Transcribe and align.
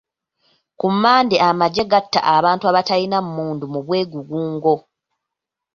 Ku 0.79 0.87
Mande 1.01 1.37
amagye 1.49 1.83
gatta 1.91 2.19
abantu 2.35 2.63
abataalina 2.71 3.17
mmundu 3.25 3.65
mu 3.73 3.79
bwegugungo. 3.85 4.73